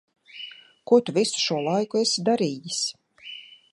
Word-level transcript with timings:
Ko 0.91 0.97
tu 1.09 1.13
visu 1.17 1.43
šo 1.43 1.59
laiku 1.67 2.01
esi 2.05 2.25
darījis? 2.31 2.81